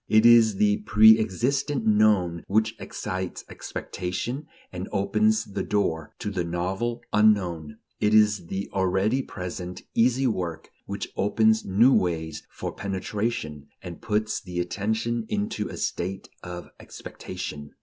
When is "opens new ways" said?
11.15-12.41